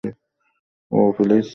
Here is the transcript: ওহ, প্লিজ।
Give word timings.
ওহ, 0.91 1.09
প্লিজ। 1.17 1.47